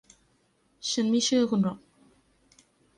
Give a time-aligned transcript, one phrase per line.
[0.89, 1.79] ฉันไม่เชื่อคุณหรอก